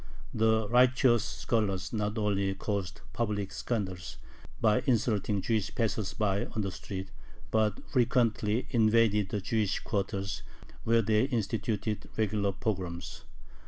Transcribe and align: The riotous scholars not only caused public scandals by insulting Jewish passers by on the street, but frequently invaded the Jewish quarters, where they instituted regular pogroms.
The 0.33 0.67
riotous 0.67 1.23
scholars 1.23 1.93
not 1.93 2.17
only 2.17 2.55
caused 2.55 3.01
public 3.13 3.51
scandals 3.51 4.17
by 4.59 4.81
insulting 4.87 5.41
Jewish 5.43 5.75
passers 5.75 6.15
by 6.15 6.47
on 6.55 6.63
the 6.63 6.71
street, 6.71 7.11
but 7.51 7.87
frequently 7.87 8.65
invaded 8.71 9.29
the 9.29 9.41
Jewish 9.41 9.79
quarters, 9.81 10.41
where 10.85 11.03
they 11.03 11.25
instituted 11.25 12.09
regular 12.17 12.51
pogroms. 12.51 13.25